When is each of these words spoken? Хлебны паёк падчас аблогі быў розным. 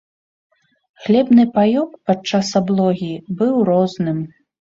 Хлебны 1.01 1.43
паёк 1.57 1.89
падчас 2.11 2.49
аблогі 2.61 3.11
быў 3.43 3.53
розным. 3.69 4.25